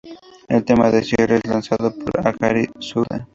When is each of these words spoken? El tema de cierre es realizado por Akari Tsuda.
El 0.47 0.65
tema 0.65 0.89
de 0.89 1.03
cierre 1.03 1.35
es 1.35 1.43
realizado 1.43 1.93
por 1.95 2.25
Akari 2.27 2.65
Tsuda. 2.79 3.29